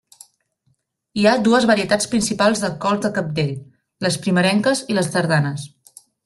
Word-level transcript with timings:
Hi 1.23 1.27
ha 1.27 1.33
dues 1.47 1.67
varietats 1.71 2.09
principals 2.13 2.63
de 2.63 2.71
cols 2.87 3.03
de 3.03 3.13
cabdell: 3.19 3.53
les 4.07 4.19
primerenques 4.25 4.83
i 4.95 4.99
les 4.99 5.13
tardanes. 5.19 5.69